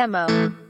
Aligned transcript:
Demo. 0.00 0.69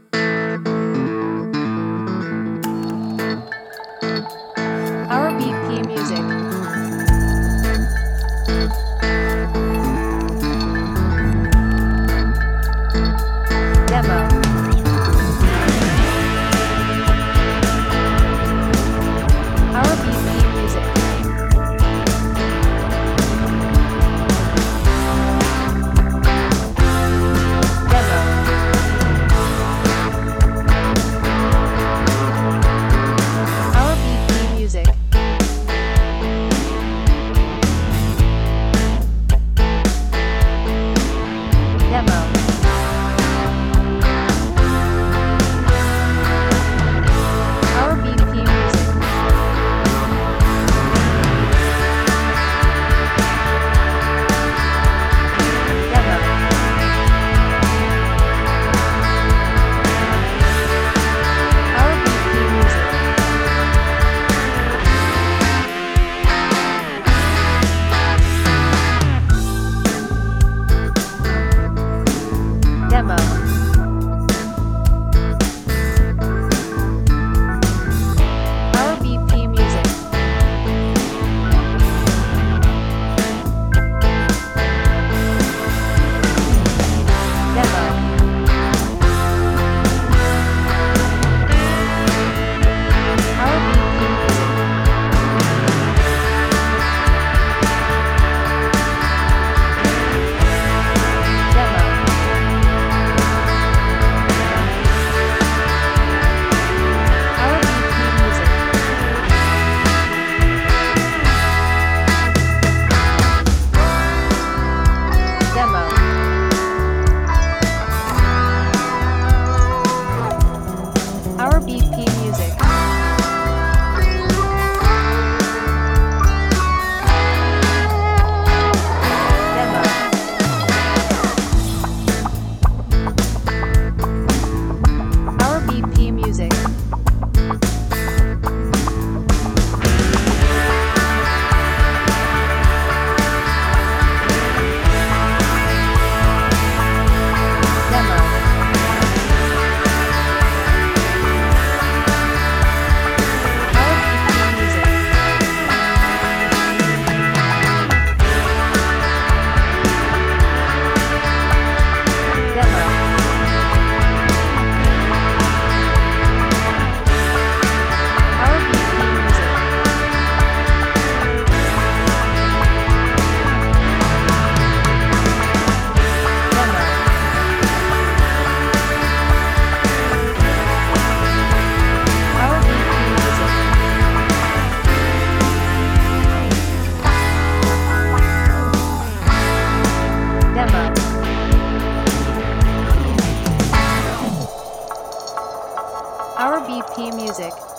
RVP 196.61 197.11
Music. 197.15 197.70